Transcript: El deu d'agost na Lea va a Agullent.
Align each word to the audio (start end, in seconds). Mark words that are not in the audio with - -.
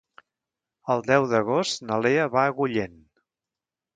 El 0.93 1.03
deu 1.09 1.27
d'agost 1.33 1.85
na 1.89 1.99
Lea 2.05 2.25
va 2.37 2.45
a 2.47 2.53
Agullent. 2.53 2.99